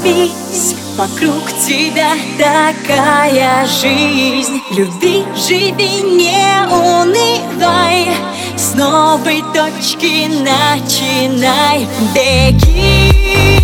[0.00, 4.60] Торопись, вокруг тебя такая жизнь.
[4.70, 8.08] Люби, живи, не унывай.
[8.56, 11.86] С новой точки начинай.
[12.14, 13.59] Беги,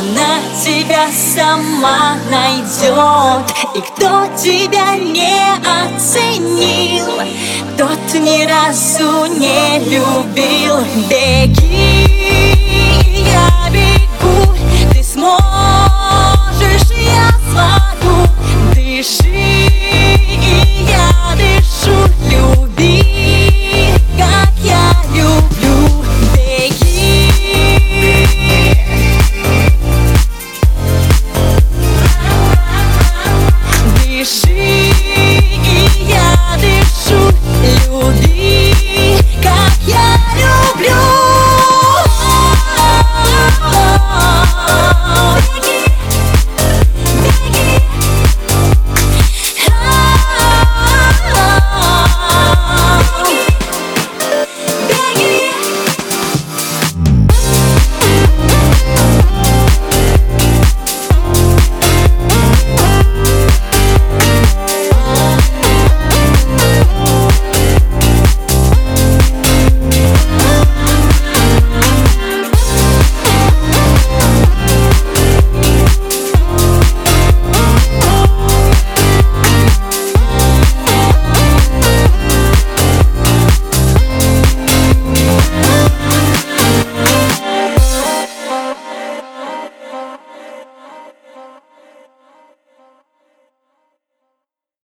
[0.00, 3.44] Она тебя сама найдет.
[3.74, 5.38] И кто тебя не
[5.84, 7.20] оценил
[7.76, 10.78] Тот ни разу не любил.
[11.06, 11.99] Беги,